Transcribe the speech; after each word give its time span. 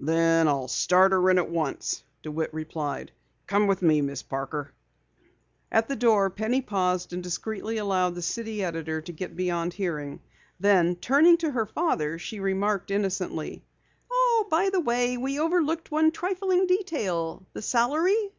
"Then 0.00 0.48
I'll 0.48 0.68
start 0.68 1.12
her 1.12 1.30
in 1.30 1.38
at 1.38 1.48
once," 1.48 2.04
DeWitt 2.22 2.52
replied. 2.52 3.10
"Come 3.46 3.66
with 3.66 3.80
me, 3.80 4.02
Miss 4.02 4.22
Parker." 4.22 4.70
At 5.70 5.88
the 5.88 5.96
door 5.96 6.28
Penny 6.28 6.60
paused 6.60 7.14
and 7.14 7.22
discreetly 7.22 7.78
allowed 7.78 8.14
the 8.14 8.20
city 8.20 8.62
editor 8.62 9.00
to 9.00 9.12
get 9.14 9.34
beyond 9.34 9.72
hearing. 9.72 10.20
Then, 10.60 10.96
turning 10.96 11.38
to 11.38 11.52
her 11.52 11.64
father 11.64 12.18
she 12.18 12.38
remarked 12.38 12.90
innocently: 12.90 13.64
"Oh, 14.10 14.46
by 14.50 14.68
the 14.68 14.80
way, 14.80 15.16
we 15.16 15.40
overlooked 15.40 15.90
one 15.90 16.10
trifling 16.10 16.66
detail. 16.66 17.46
The 17.54 17.62
salary!" 17.62 18.34